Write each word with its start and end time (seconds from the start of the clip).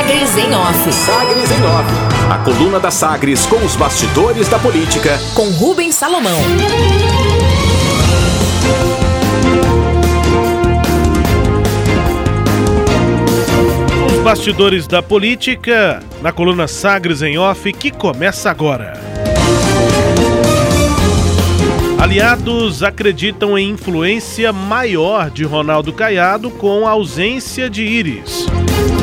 Sagres 0.00 0.38
em 0.38 0.54
Off. 0.54 0.92
Sagres 0.92 1.50
em 1.50 1.62
Off. 1.62 2.30
A 2.30 2.38
coluna 2.38 2.80
da 2.80 2.90
Sagres 2.90 3.44
com 3.44 3.56
os 3.56 3.76
bastidores 3.76 4.48
da 4.48 4.58
política. 4.58 5.20
Com 5.34 5.50
Rubens 5.50 5.94
Salomão. 5.94 6.40
Os 14.06 14.22
bastidores 14.22 14.86
da 14.86 15.02
política 15.02 16.02
na 16.22 16.32
coluna 16.32 16.66
Sagres 16.66 17.20
em 17.20 17.36
Off 17.36 17.70
que 17.70 17.90
começa 17.90 18.50
agora. 18.50 19.09
Aliados 22.00 22.82
acreditam 22.82 23.58
em 23.58 23.68
influência 23.68 24.54
maior 24.54 25.28
de 25.28 25.44
Ronaldo 25.44 25.92
Caiado 25.92 26.50
com 26.50 26.88
a 26.88 26.92
ausência 26.92 27.68
de 27.68 27.84
Íris. 27.84 28.46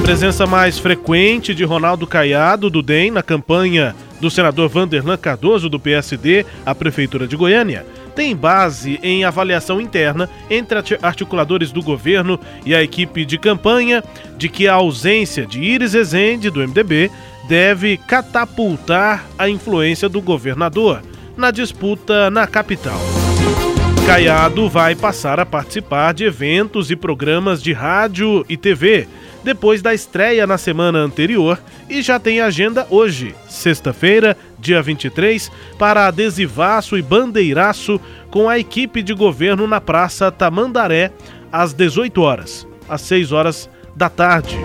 Presença 0.02 0.48
mais 0.48 0.80
frequente 0.80 1.54
de 1.54 1.64
Ronaldo 1.64 2.08
Caiado 2.08 2.72
do 2.72 2.82
DEM 2.82 3.12
na 3.12 3.22
campanha 3.22 3.96
do 4.20 4.32
senador 4.32 4.68
Vanderlan 4.68 5.16
Cardoso 5.16 5.70
do 5.70 5.80
PSD 5.80 6.44
à 6.66 6.74
Prefeitura 6.74 7.28
de 7.28 7.36
Goiânia 7.36 7.86
tem 8.16 8.36
base 8.36 9.00
em 9.04 9.24
avaliação 9.24 9.80
interna 9.80 10.28
entre 10.50 10.80
articuladores 11.04 11.72
do 11.72 11.84
governo 11.84 12.40
e 12.66 12.74
a 12.74 12.82
equipe 12.82 13.26
de 13.26 13.38
campanha 13.38 14.04
de 14.40 14.50
que 14.50 14.68
a 14.68 14.74
ausência 14.74 15.46
de 15.46 15.62
Iris 15.62 15.94
Ezende, 15.94 16.50
do 16.50 16.68
MDB, 16.68 17.12
deve 17.48 17.98
catapultar 17.98 19.24
a 19.38 19.48
influência 19.48 20.10
do 20.10 20.20
governador 20.20 21.04
na 21.38 21.52
disputa 21.52 22.30
na 22.32 22.48
capital. 22.48 23.00
Caiado 24.06 24.68
vai 24.68 24.96
passar 24.96 25.40
a 25.40 25.46
participar 25.46 26.14
de 26.14 26.24
eventos 26.24 26.90
e 26.90 26.96
programas 26.96 27.62
de 27.62 27.74
rádio 27.74 28.46
e 28.50 28.58
TV 28.58 29.08
depois 29.44 29.82
da 29.82 29.94
estreia 29.94 30.48
na 30.48 30.58
semana 30.58 31.00
anterior 31.00 31.60
e 31.90 32.02
já 32.02 32.20
tem 32.20 32.42
agenda 32.42 32.88
hoje, 32.90 33.36
sexta-feira, 33.48 34.36
dia 34.60 34.82
23, 34.82 35.52
para 35.78 36.08
adesivaço 36.08 36.98
e 36.98 37.02
bandeiraço 37.02 38.00
com 38.30 38.50
a 38.50 38.58
equipe 38.58 39.02
de 39.02 39.14
governo 39.14 39.68
na 39.68 39.80
Praça 39.80 40.32
Tamandaré 40.32 41.12
às 41.52 41.74
18 41.74 42.22
horas, 42.22 42.68
às 42.90 43.02
6 43.02 43.32
horas 43.32 43.70
da 43.96 44.10
tarde. 44.10 44.58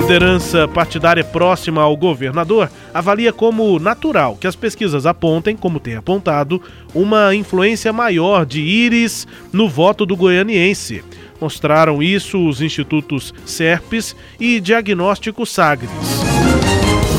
Liderança 0.00 0.66
partidária 0.68 1.24
próxima 1.24 1.82
ao 1.82 1.96
governador 1.96 2.70
avalia 2.92 3.32
como 3.32 3.78
natural 3.78 4.36
que 4.40 4.46
as 4.46 4.56
pesquisas 4.56 5.06
apontem, 5.06 5.56
como 5.56 5.80
tem 5.80 5.96
apontado, 5.96 6.60
uma 6.94 7.34
influência 7.34 7.92
maior 7.92 8.44
de 8.44 8.60
Íris 8.60 9.26
no 9.52 9.68
voto 9.68 10.04
do 10.04 10.16
goianiense. 10.16 11.04
Mostraram 11.40 12.02
isso 12.02 12.46
os 12.46 12.60
institutos 12.60 13.34
SERPES 13.44 14.14
e 14.38 14.60
Diagnóstico 14.60 15.44
Sagres. 15.44 15.90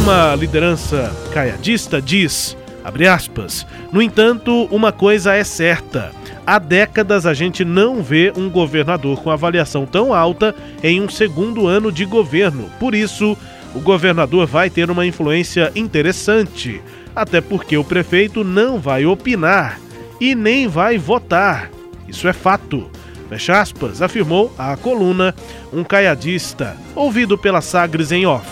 Uma 0.02 0.36
liderança 0.36 1.14
caiadista 1.34 2.02
diz, 2.02 2.58
abre 2.84 3.08
aspas, 3.08 3.66
no 3.92 4.02
entanto, 4.02 4.68
uma 4.72 4.92
coisa 4.92 5.34
é 5.34 5.44
certa 5.44 6.12
Há 6.46 6.60
décadas 6.60 7.26
a 7.26 7.34
gente 7.34 7.64
não 7.64 8.04
vê 8.04 8.34
um 8.36 8.50
governador 8.50 9.22
com 9.22 9.32
avaliação 9.32 9.86
tão 9.86 10.14
alta 10.14 10.54
em 10.84 11.00
um 11.00 11.08
segundo 11.08 11.68
ano 11.68 11.90
de 11.90 12.04
governo. 12.04 12.70
Por 12.80 12.94
isso, 12.94 13.38
o 13.74 13.80
governador 13.80 14.46
vai 14.46 14.70
ter 14.70 14.90
uma 14.90 15.06
influência 15.06 15.72
interessante, 15.76 16.82
até 17.16 17.42
porque 17.42 17.78
o 17.78 17.84
prefeito 17.84 18.44
não 18.44 18.80
vai 18.80 19.06
opinar 19.06 19.80
e 20.20 20.36
nem 20.36 20.68
vai 20.68 20.98
votar. 20.98 21.70
Isso 22.08 22.28
é 22.28 22.34
fato. 22.34 22.90
Fecha 23.30 23.60
aspas, 23.60 24.02
afirmou 24.02 24.54
a 24.58 24.76
coluna 24.78 25.34
um 25.72 25.84
caiadista, 25.84 26.78
ouvido 26.96 27.38
pela 27.38 27.62
Sagres 27.62 28.12
em 28.12 28.26
off. 28.26 28.48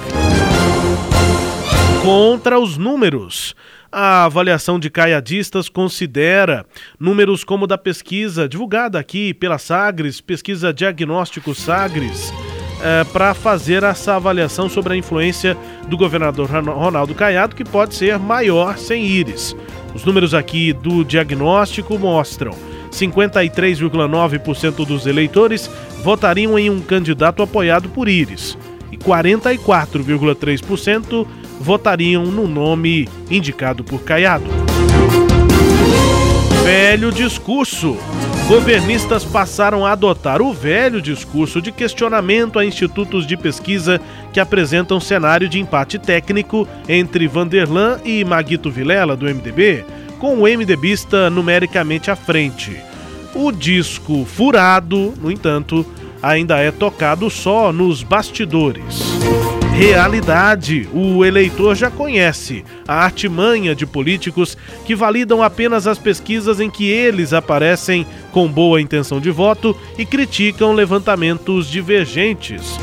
Contra 2.03 2.59
os 2.59 2.77
números. 2.77 3.55
A 3.91 4.23
avaliação 4.23 4.79
de 4.79 4.89
caiadistas 4.89 5.67
considera 5.67 6.65
números 6.97 7.43
como 7.43 7.67
da 7.67 7.77
pesquisa 7.77 8.47
divulgada 8.47 8.97
aqui 8.97 9.33
pela 9.33 9.57
Sagres, 9.57 10.21
pesquisa 10.21 10.73
Diagnóstico 10.73 11.53
Sagres, 11.53 12.31
é, 12.83 13.03
para 13.05 13.33
fazer 13.33 13.81
essa 13.83 14.15
avaliação 14.15 14.69
sobre 14.69 14.93
a 14.93 14.97
influência 14.97 15.57
do 15.87 15.97
governador 15.97 16.47
Ronaldo 16.49 17.15
Caiado, 17.15 17.55
que 17.55 17.63
pode 17.63 17.95
ser 17.95 18.19
maior 18.19 18.77
sem 18.77 19.05
íris. 19.05 19.55
Os 19.93 20.03
números 20.05 20.33
aqui 20.33 20.73
do 20.73 21.03
diagnóstico 21.03 21.99
mostram 21.99 22.53
53,9% 22.91 24.85
dos 24.85 25.05
eleitores 25.05 25.69
votariam 26.03 26.57
em 26.57 26.67
um 26.69 26.79
candidato 26.81 27.43
apoiado 27.43 27.89
por 27.89 28.07
íris 28.07 28.57
e 28.91 28.97
44,3% 28.97 31.27
votariam 31.59 32.25
no 32.25 32.47
nome 32.47 33.09
indicado 33.29 33.83
por 33.83 34.01
Caiado. 34.01 34.70
Velho 36.63 37.11
discurso. 37.11 37.97
Governistas 38.47 39.25
passaram 39.25 39.83
a 39.83 39.93
adotar 39.93 40.41
o 40.41 40.53
velho 40.53 41.01
discurso 41.01 41.59
de 41.59 41.71
questionamento 41.71 42.59
a 42.59 42.65
institutos 42.65 43.25
de 43.25 43.35
pesquisa 43.35 43.99
que 44.31 44.39
apresentam 44.39 44.99
cenário 44.99 45.49
de 45.49 45.59
empate 45.59 45.97
técnico 45.97 46.67
entre 46.87 47.27
Vanderlan 47.27 47.99
e 48.05 48.23
Maguito 48.23 48.69
Vilela, 48.69 49.15
do 49.15 49.25
MDB, 49.25 49.83
com 50.19 50.35
o 50.35 50.43
MDBista 50.43 51.29
numericamente 51.31 52.11
à 52.11 52.15
frente. 52.15 52.77
O 53.33 53.51
disco 53.51 54.23
furado, 54.25 55.13
no 55.19 55.31
entanto, 55.31 55.83
ainda 56.21 56.57
é 56.59 56.69
tocado 56.69 57.29
só 57.29 57.73
nos 57.73 58.03
bastidores 58.03 59.10
realidade. 59.71 60.87
O 60.93 61.23
eleitor 61.25 61.75
já 61.75 61.89
conhece 61.89 62.63
a 62.87 63.03
artimanha 63.03 63.73
de 63.73 63.85
políticos 63.85 64.57
que 64.85 64.95
validam 64.95 65.41
apenas 65.41 65.87
as 65.87 65.97
pesquisas 65.97 66.59
em 66.59 66.69
que 66.69 66.89
eles 66.89 67.33
aparecem 67.33 68.05
com 68.31 68.47
boa 68.47 68.81
intenção 68.81 69.19
de 69.19 69.31
voto 69.31 69.75
e 69.97 70.05
criticam 70.05 70.73
levantamentos 70.73 71.67
divergentes. 71.69 72.77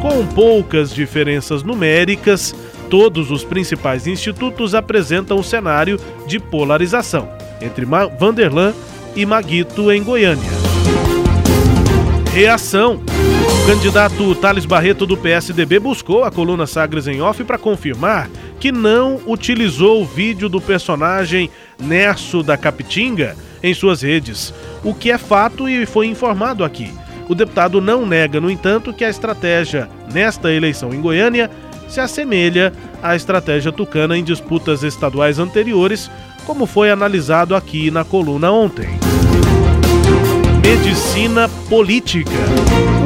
Com 0.00 0.26
poucas 0.26 0.92
diferenças 0.92 1.62
numéricas, 1.62 2.54
todos 2.90 3.30
os 3.30 3.44
principais 3.44 4.06
institutos 4.06 4.74
apresentam 4.74 5.38
um 5.38 5.42
cenário 5.42 5.98
de 6.26 6.38
polarização 6.40 7.28
entre 7.60 7.86
Vanderlan 8.18 8.74
e 9.14 9.24
Maguito 9.24 9.92
em 9.92 10.02
Goiânia. 10.02 10.71
Reação. 12.32 12.98
O 13.62 13.66
candidato 13.66 14.34
Thales 14.36 14.64
Barreto 14.64 15.04
do 15.04 15.18
PSDB 15.18 15.78
buscou 15.78 16.24
a 16.24 16.30
coluna 16.30 16.66
Sagres 16.66 17.06
em 17.06 17.20
Off 17.20 17.44
para 17.44 17.58
confirmar 17.58 18.30
que 18.58 18.72
não 18.72 19.20
utilizou 19.26 20.00
o 20.00 20.06
vídeo 20.06 20.48
do 20.48 20.58
personagem 20.58 21.50
Nerso 21.78 22.42
da 22.42 22.56
Capitinga 22.56 23.36
em 23.62 23.74
suas 23.74 24.00
redes, 24.00 24.52
o 24.82 24.94
que 24.94 25.10
é 25.10 25.18
fato 25.18 25.68
e 25.68 25.84
foi 25.84 26.06
informado 26.06 26.64
aqui. 26.64 26.90
O 27.28 27.34
deputado 27.34 27.82
não 27.82 28.06
nega, 28.06 28.40
no 28.40 28.50
entanto, 28.50 28.94
que 28.94 29.04
a 29.04 29.10
estratégia 29.10 29.90
nesta 30.10 30.50
eleição 30.50 30.94
em 30.94 31.02
Goiânia 31.02 31.50
se 31.86 32.00
assemelha 32.00 32.72
à 33.02 33.14
estratégia 33.14 33.70
tucana 33.70 34.16
em 34.16 34.24
disputas 34.24 34.82
estaduais 34.82 35.38
anteriores, 35.38 36.10
como 36.46 36.64
foi 36.64 36.90
analisado 36.90 37.54
aqui 37.54 37.90
na 37.90 38.04
coluna 38.04 38.50
ontem. 38.50 38.88
Medicina 40.62 41.48
Política. 41.68 42.30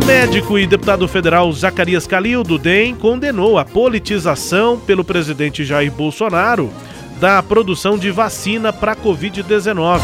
O 0.03 0.05
médico 0.05 0.59
e 0.59 0.67
deputado 0.67 1.09
federal 1.09 1.50
Zacarias 1.53 2.06
Calil, 2.06 2.43
do 2.43 2.59
DEM, 2.59 2.94
condenou 2.94 3.59
a 3.59 3.65
politização 3.65 4.78
pelo 4.78 5.03
presidente 5.03 5.65
Jair 5.65 5.91
Bolsonaro 5.91 6.71
da 7.19 7.43
produção 7.43 7.97
de 7.97 8.11
vacina 8.11 8.75
para 8.75 8.93
a 8.93 8.97
Covid-19. 8.97 10.00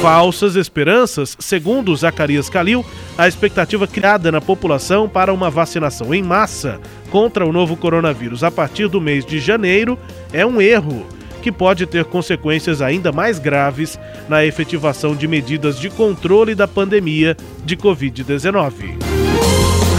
Falsas 0.00 0.54
esperanças, 0.54 1.36
segundo 1.40 1.94
Zacarias 1.96 2.48
Calil, 2.48 2.86
a 3.18 3.26
expectativa 3.26 3.88
criada 3.88 4.30
na 4.30 4.40
população 4.40 5.08
para 5.08 5.34
uma 5.34 5.50
vacinação 5.50 6.14
em 6.14 6.22
massa 6.22 6.80
contra 7.10 7.44
o 7.44 7.52
novo 7.52 7.76
coronavírus 7.76 8.44
a 8.44 8.50
partir 8.50 8.86
do 8.86 9.00
mês 9.00 9.26
de 9.26 9.40
janeiro 9.40 9.98
é 10.32 10.46
um 10.46 10.60
erro 10.60 11.04
que 11.40 11.50
pode 11.50 11.86
ter 11.86 12.04
consequências 12.04 12.82
ainda 12.82 13.10
mais 13.10 13.38
graves 13.38 13.98
na 14.28 14.44
efetivação 14.44 15.14
de 15.14 15.26
medidas 15.26 15.78
de 15.78 15.90
controle 15.90 16.54
da 16.54 16.68
pandemia 16.68 17.36
de 17.64 17.76
Covid-19. 17.76 18.98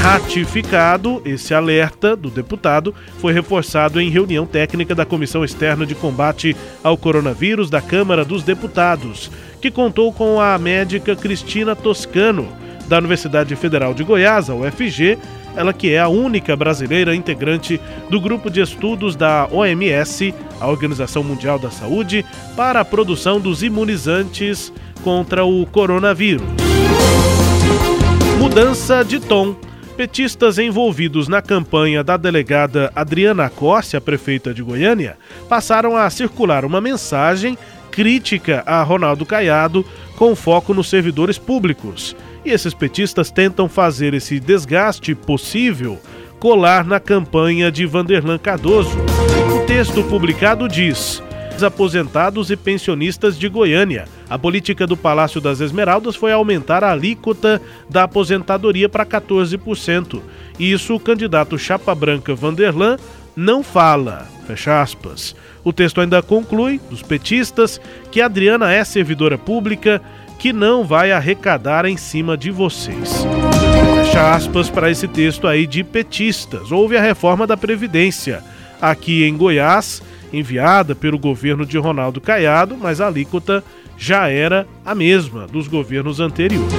Ratificado, 0.02 1.22
esse 1.24 1.54
alerta 1.54 2.16
do 2.16 2.32
deputado 2.32 2.94
foi 3.20 3.34
reforçado 3.34 4.02
em 4.02 4.10
reunião 4.10 4.48
técnica 4.48 4.96
da 4.96 5.06
Comissão 5.06 5.46
Externa 5.46 5.86
de 5.86 5.94
Combate 5.94 6.56
ao 6.84 6.98
Coronavírus 6.98 7.70
da 7.70 7.82
Câmara 7.82 8.26
dos 8.26 8.42
Deputados, 8.42 9.30
que 9.62 9.70
contou 9.70 10.12
com 10.12 10.42
a 10.42 10.58
médica 10.58 11.16
Cristina 11.16 11.76
Toscano, 11.76 12.48
da 12.88 12.98
Universidade 12.98 13.56
Federal 13.56 13.94
de 13.94 14.04
Goiás, 14.04 14.50
a 14.50 14.56
UFG, 14.56 15.20
ela 15.56 15.74
que 15.74 15.92
é 15.92 16.00
a 16.00 16.08
única 16.08 16.56
brasileira 16.56 17.16
integrante 17.16 17.80
do 18.10 18.20
grupo 18.20 18.50
de 18.50 18.62
estudos 18.62 19.16
da 19.16 19.48
OMS, 19.52 20.34
a 20.60 20.68
Organização 20.68 21.24
Mundial 21.24 21.60
da 21.60 21.70
Saúde, 21.70 22.26
para 22.56 22.80
a 22.80 22.86
produção 22.86 23.40
dos 23.40 23.64
imunizantes 23.64 24.72
contra 25.04 25.44
o 25.44 25.66
coronavírus. 25.66 26.48
Mudança 28.38 29.04
de 29.04 29.20
tom. 29.20 29.56
Petistas 29.96 30.58
envolvidos 30.58 31.28
na 31.28 31.42
campanha 31.42 32.04
da 32.04 32.18
delegada 32.18 32.92
Adriana 32.96 33.50
Costa, 33.50 34.02
prefeita 34.02 34.54
de 34.54 34.64
Goiânia, 34.64 35.18
passaram 35.48 35.96
a 35.96 36.10
circular 36.10 36.66
uma 36.66 36.82
mensagem 36.82 37.58
crítica 37.92 38.64
a 38.66 38.82
Ronaldo 38.82 39.26
Caiado 39.26 39.86
com 40.16 40.36
foco 40.36 40.74
nos 40.74 40.90
servidores 40.90 41.38
públicos. 41.38 42.16
E 42.44 42.50
esses 42.50 42.74
petistas 42.74 43.30
tentam 43.30 43.70
fazer 43.70 44.14
esse 44.14 44.40
desgaste 44.40 45.14
possível 45.14 46.00
colar 46.40 46.84
na 46.86 47.00
campanha 47.00 47.72
de 47.72 47.86
Vanderlan 47.86 48.38
Cardoso. 48.38 48.98
O 49.56 49.66
texto 49.66 50.04
publicado 50.04 50.68
diz: 50.68 51.22
aposentados 51.64 52.50
e 52.50 52.56
pensionistas 52.56 53.38
de 53.38 53.48
Goiânia. 53.48 54.06
A 54.30 54.38
política 54.38 54.88
do 54.88 54.98
Palácio 54.98 55.40
das 55.40 55.60
Esmeraldas 55.60 56.16
foi 56.16 56.32
aumentar 56.32 56.84
a 56.84 56.92
alíquota 56.92 57.62
da 57.90 58.04
aposentadoria 58.04 58.90
para 58.90 59.06
14%. 59.06 60.22
Isso 60.60 60.96
o 60.96 61.00
candidato 61.00 61.58
Chapa 61.58 61.94
Branca 61.94 62.34
Vanderlan 62.34 62.98
não 63.36 63.64
fala. 63.64 64.28
Fecha 64.48 64.82
aspas. 64.82 65.36
O 65.64 65.72
texto 65.72 66.02
ainda 66.02 66.22
conclui, 66.22 66.80
dos 66.90 67.04
petistas, 67.04 67.80
que 68.12 68.22
Adriana 68.22 68.74
é 68.74 68.84
servidora 68.84 69.38
pública 69.38 70.02
que 70.42 70.52
não 70.52 70.84
vai 70.84 71.12
arrecadar 71.12 71.86
em 71.86 71.96
cima 71.96 72.36
de 72.36 72.50
vocês. 72.50 73.24
Fecha 73.94 74.34
aspas 74.34 74.72
para 74.72 74.90
esse 74.90 75.08
texto 75.08 75.48
aí 75.48 75.68
de 75.68 75.84
petistas. 75.84 76.72
Houve 76.72 76.98
a 76.98 77.02
reforma 77.02 77.46
da 77.46 77.56
Previdência. 77.56 78.44
Aqui 78.82 79.24
em 79.24 79.38
Goiás, 79.38 80.02
enviada 80.34 80.96
pelo 80.96 81.20
governo 81.20 81.64
de 81.64 81.78
Ronaldo 81.78 82.20
Caiado, 82.20 82.76
mas 82.76 83.00
a 83.00 83.06
alíquota 83.06 83.64
já 83.96 84.30
era 84.30 84.66
a 84.84 84.96
mesma 84.96 85.46
dos 85.46 85.68
governos 85.68 86.20
anteriores. 86.20 86.74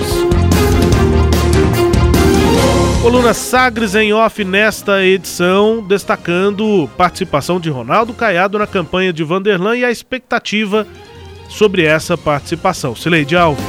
Coluna 3.00 3.32
Sagres 3.32 3.94
em 3.94 4.12
off 4.12 4.42
nesta 4.42 5.04
edição, 5.04 5.80
destacando 5.86 6.90
participação 6.96 7.60
de 7.60 7.70
Ronaldo 7.70 8.12
Caiado 8.12 8.58
na 8.58 8.66
campanha 8.66 9.12
de 9.12 9.22
Vanderlan 9.22 9.76
e 9.76 9.84
a 9.84 9.90
expectativa 9.90 10.84
sobre 11.52 11.84
essa 11.84 12.16
participação. 12.16 12.96
Sileide 12.96 13.36
Alves. 13.36 13.62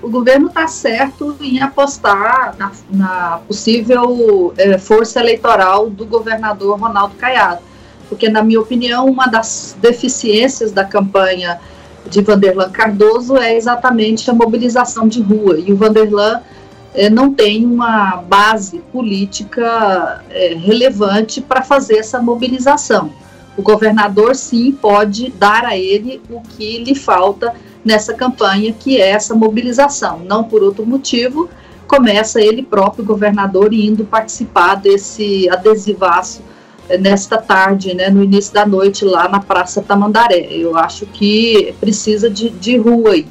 O 0.00 0.08
governo 0.08 0.48
está 0.48 0.66
certo 0.66 1.36
em 1.40 1.60
apostar 1.60 2.54
na, 2.56 2.72
na 2.90 3.40
possível 3.46 4.54
eh, 4.56 4.78
força 4.78 5.20
eleitoral 5.20 5.90
do 5.90 6.06
governador 6.06 6.80
Ronaldo 6.80 7.14
Caiado, 7.16 7.60
porque, 8.08 8.28
na 8.30 8.42
minha 8.42 8.58
opinião, 8.58 9.04
uma 9.04 9.26
das 9.26 9.76
deficiências 9.82 10.72
da 10.72 10.84
campanha 10.84 11.60
de 12.08 12.22
Vanderlan 12.22 12.70
Cardoso 12.70 13.36
é 13.36 13.54
exatamente 13.54 14.30
a 14.30 14.32
mobilização 14.32 15.06
de 15.06 15.20
rua. 15.20 15.58
E 15.58 15.72
o 15.72 15.76
Vanderlan 15.76 16.40
eh, 16.94 17.10
não 17.10 17.34
tem 17.34 17.66
uma 17.66 18.16
base 18.16 18.78
política 18.90 20.24
eh, 20.30 20.56
relevante 20.58 21.40
para 21.40 21.60
fazer 21.60 21.98
essa 21.98 22.22
mobilização. 22.22 23.12
O 23.58 23.62
governador, 23.62 24.36
sim, 24.36 24.72
pode 24.72 25.30
dar 25.32 25.64
a 25.64 25.76
ele 25.76 26.22
o 26.30 26.40
que 26.40 26.78
lhe 26.78 26.94
falta 26.94 27.52
nessa 27.84 28.14
campanha, 28.14 28.72
que 28.72 29.00
é 29.00 29.10
essa 29.10 29.34
mobilização. 29.34 30.20
Não 30.20 30.44
por 30.44 30.62
outro 30.62 30.86
motivo, 30.86 31.50
começa 31.88 32.40
ele 32.40 32.62
próprio, 32.62 33.04
governador, 33.04 33.74
indo 33.74 34.04
participar 34.04 34.76
desse 34.76 35.50
adesivaço 35.50 36.40
nesta 37.00 37.36
tarde, 37.36 37.94
né, 37.94 38.08
no 38.08 38.22
início 38.22 38.54
da 38.54 38.64
noite, 38.64 39.04
lá 39.04 39.28
na 39.28 39.40
Praça 39.40 39.82
Tamandaré. 39.82 40.48
Eu 40.50 40.76
acho 40.76 41.04
que 41.06 41.74
precisa 41.80 42.30
de, 42.30 42.50
de 42.50 42.76
rua 42.76 43.10
aí. 43.10 43.26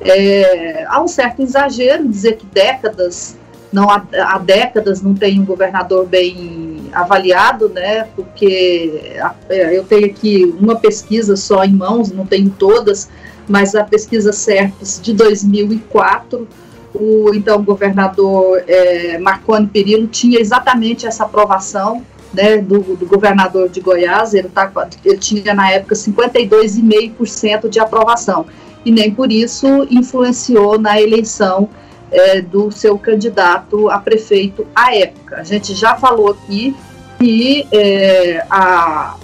É, 0.00 0.84
há 0.88 1.02
um 1.02 1.08
certo 1.08 1.42
exagero 1.42 2.06
dizer 2.06 2.36
que 2.36 2.46
décadas, 2.46 3.36
não 3.72 3.90
há, 3.90 4.02
há, 4.12 4.38
décadas 4.38 5.02
não 5.02 5.14
tem 5.14 5.40
um 5.40 5.44
governador 5.44 6.06
bem 6.06 6.69
avaliado, 6.92 7.68
né? 7.68 8.06
Porque 8.16 9.18
é, 9.48 9.76
eu 9.76 9.84
tenho 9.84 10.06
aqui 10.06 10.54
uma 10.60 10.76
pesquisa 10.76 11.36
só 11.36 11.64
em 11.64 11.72
mãos, 11.72 12.10
não 12.10 12.26
tenho 12.26 12.50
todas, 12.50 13.08
mas 13.48 13.74
a 13.74 13.84
pesquisa 13.84 14.32
CERPES 14.32 15.00
de 15.02 15.12
2004, 15.12 16.46
o 16.94 17.32
então 17.34 17.62
governador 17.62 18.62
é, 18.66 19.18
Marconi 19.18 19.66
Perillo 19.66 20.06
tinha 20.06 20.40
exatamente 20.40 21.06
essa 21.06 21.24
aprovação 21.24 22.04
né, 22.32 22.58
do, 22.58 22.80
do, 22.96 23.06
governador 23.06 23.68
de 23.68 23.80
Goiás, 23.80 24.34
ele, 24.34 24.48
tá, 24.48 24.70
ele 25.04 25.18
tinha 25.18 25.52
na 25.54 25.70
época 25.70 25.94
52,5% 25.94 27.68
de 27.68 27.80
aprovação, 27.80 28.46
e 28.84 28.90
nem 28.90 29.12
por 29.12 29.30
isso 29.30 29.66
influenciou 29.90 30.78
na 30.78 31.00
eleição 31.00 31.68
é, 32.10 32.40
do 32.40 32.70
seu 32.70 32.98
candidato 32.98 33.88
a 33.88 33.98
prefeito 33.98 34.66
à 34.74 34.94
época. 34.94 35.36
A 35.36 35.44
gente 35.44 35.74
já 35.74 35.96
falou 35.96 36.30
aqui 36.30 36.76
que 37.18 37.66
é, 37.72 38.44
a 38.50 39.16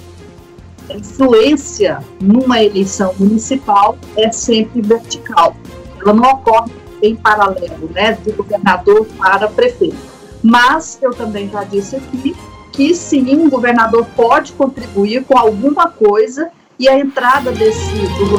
influência 0.90 1.98
numa 2.20 2.62
eleição 2.62 3.14
municipal 3.18 3.98
é 4.16 4.30
sempre 4.30 4.80
vertical, 4.80 5.56
ela 6.00 6.12
não 6.12 6.30
ocorre 6.30 6.70
em 7.02 7.16
paralelo, 7.16 7.90
né, 7.92 8.12
do 8.12 8.32
governador 8.32 9.06
para 9.18 9.48
prefeito. 9.48 9.96
Mas 10.42 10.98
eu 11.02 11.12
também 11.12 11.48
já 11.50 11.64
disse 11.64 11.96
aqui 11.96 12.34
que 12.72 12.94
sim, 12.94 13.46
o 13.46 13.50
governador 13.50 14.06
pode 14.14 14.52
contribuir 14.52 15.24
com 15.24 15.36
alguma 15.36 15.88
coisa 15.88 16.50
e 16.78 16.88
a 16.88 16.98
entrada 16.98 17.50
desse 17.52 17.90
do, 17.90 18.38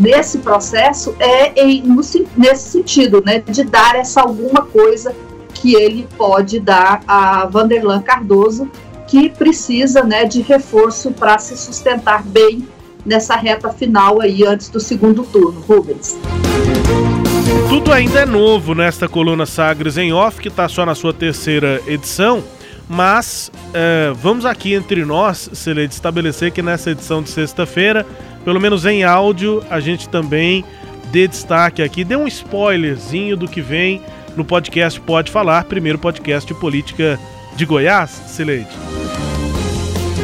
nesse 0.00 0.38
processo 0.38 1.14
é 1.20 1.52
em, 1.62 1.82
no, 1.82 2.00
nesse 2.36 2.70
sentido, 2.70 3.22
né, 3.24 3.38
de 3.40 3.62
dar 3.62 3.94
essa 3.94 4.22
alguma 4.22 4.62
coisa 4.62 5.14
que 5.52 5.74
ele 5.74 6.08
pode 6.16 6.58
dar 6.58 7.02
a 7.06 7.44
Vanderlan 7.46 8.00
Cardoso, 8.00 8.68
que 9.06 9.28
precisa, 9.28 10.02
né, 10.02 10.24
de 10.24 10.40
reforço 10.40 11.10
para 11.10 11.38
se 11.38 11.56
sustentar 11.56 12.22
bem 12.22 12.66
nessa 13.04 13.36
reta 13.36 13.68
final 13.70 14.20
aí 14.20 14.44
antes 14.46 14.70
do 14.70 14.80
segundo 14.80 15.22
turno, 15.24 15.60
Rubens. 15.60 16.16
Tudo 17.68 17.92
ainda 17.92 18.20
é 18.20 18.26
novo 18.26 18.74
nesta 18.74 19.08
coluna 19.08 19.44
Sagres 19.44 19.98
em 19.98 20.12
Off, 20.12 20.40
que 20.40 20.48
está 20.48 20.68
só 20.68 20.86
na 20.86 20.94
sua 20.94 21.12
terceira 21.12 21.80
edição. 21.86 22.42
Mas 22.88 23.52
é, 23.72 24.12
vamos 24.16 24.44
aqui 24.44 24.74
entre 24.74 25.04
nós, 25.04 25.48
Celede, 25.52 25.94
estabelecer 25.94 26.50
que 26.50 26.60
nessa 26.60 26.90
edição 26.90 27.22
de 27.22 27.30
sexta-feira, 27.30 28.04
pelo 28.44 28.60
menos 28.60 28.84
em 28.86 29.04
áudio, 29.04 29.62
a 29.70 29.80
gente 29.80 30.08
também 30.08 30.64
dê 31.10 31.26
destaque 31.26 31.82
aqui, 31.82 32.04
dê 32.04 32.16
um 32.16 32.26
spoilerzinho 32.26 33.36
do 33.36 33.48
que 33.48 33.60
vem 33.60 34.02
no 34.36 34.44
podcast 34.44 35.00
Pode 35.00 35.30
Falar, 35.30 35.64
primeiro 35.64 35.98
podcast 35.98 36.46
de 36.46 36.58
política 36.58 37.18
de 37.56 37.66
Goiás, 37.66 38.10
Celede. 38.10 38.68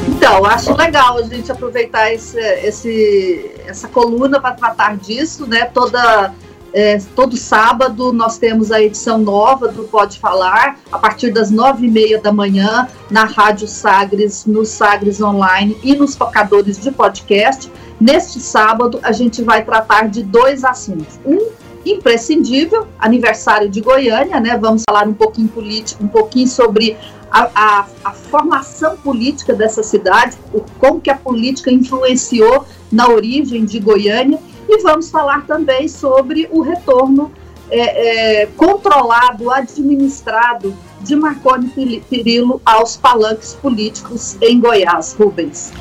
Então, 0.08 0.44
acho 0.44 0.74
legal 0.74 1.18
a 1.18 1.22
gente 1.22 1.50
aproveitar 1.50 2.12
esse, 2.12 2.38
esse 2.38 3.50
essa 3.66 3.88
coluna 3.88 4.40
para 4.40 4.52
tratar 4.52 4.96
disso, 4.96 5.46
né? 5.46 5.66
Toda 5.66 6.32
é, 6.76 6.98
todo 7.14 7.38
sábado 7.38 8.12
nós 8.12 8.36
temos 8.36 8.70
a 8.70 8.82
edição 8.82 9.16
nova 9.16 9.66
do 9.66 9.84
Pode 9.84 10.18
Falar, 10.18 10.78
a 10.92 10.98
partir 10.98 11.30
das 11.30 11.50
nove 11.50 11.86
e 11.86 11.90
meia 11.90 12.20
da 12.20 12.30
manhã, 12.30 12.86
na 13.10 13.24
Rádio 13.24 13.66
Sagres, 13.66 14.44
no 14.44 14.62
Sagres 14.66 15.18
Online 15.22 15.74
e 15.82 15.94
nos 15.94 16.14
tocadores 16.14 16.78
de 16.78 16.90
podcast. 16.90 17.72
Neste 17.98 18.38
sábado, 18.40 19.00
a 19.02 19.10
gente 19.10 19.40
vai 19.42 19.64
tratar 19.64 20.10
de 20.10 20.22
dois 20.22 20.64
assuntos. 20.64 21.18
Um 21.24 21.48
imprescindível, 21.86 22.86
aniversário 22.98 23.70
de 23.70 23.80
Goiânia, 23.80 24.38
né? 24.38 24.58
Vamos 24.58 24.82
falar 24.86 25.08
um 25.08 25.14
pouquinho 25.14 25.48
político, 25.48 26.04
um 26.04 26.08
pouquinho 26.08 26.46
sobre 26.46 26.94
a, 27.30 27.48
a, 27.54 27.86
a, 28.04 28.12
formação 28.12 28.98
política 28.98 29.54
dessa 29.54 29.82
cidade, 29.82 30.36
o, 30.52 30.60
como 30.78 31.00
que 31.00 31.08
a 31.08 31.16
política 31.16 31.70
influenciou 31.70 32.66
na 32.92 33.08
origem 33.08 33.64
de 33.64 33.78
Goiânia 33.78 34.38
e 34.68 34.82
vamos 34.82 35.10
falar 35.10 35.46
também 35.46 35.88
sobre 35.88 36.48
o 36.50 36.60
retorno 36.60 37.30
é, 37.70 38.42
é, 38.42 38.46
controlado, 38.56 39.50
administrado 39.50 40.76
de 41.00 41.14
Marconi 41.14 41.70
Perillo 42.08 42.60
aos 42.64 42.96
palanques 42.96 43.54
políticos 43.54 44.36
em 44.40 44.60
Goiás, 44.60 45.14
Rubens. 45.18 45.72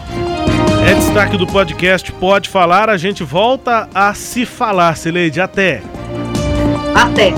É 0.88 0.94
destaque 0.94 1.38
do 1.38 1.48
podcast 1.48 2.12
Pode 2.14 2.50
Falar, 2.50 2.90
a 2.90 2.98
gente 2.98 3.24
volta 3.24 3.90
a 3.94 4.14
se 4.14 4.46
falar, 4.46 4.96
Sileide, 4.96 5.42
até. 5.42 5.82
Até. 6.94 7.34